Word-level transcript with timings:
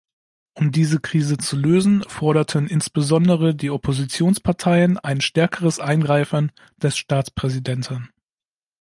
Um 0.55 0.71
diese 0.71 0.99
Krise 0.99 1.37
zu 1.37 1.55
lösen, 1.55 2.01
forderten 2.05 2.65
insbesondere 2.67 3.53
die 3.53 3.69
Oppositionsparteien 3.69 4.97
ein 4.97 5.21
stärkeres 5.21 5.79
Eingreifen 5.79 6.51
des 6.77 6.97
Staatspräsidenten. 6.97 8.09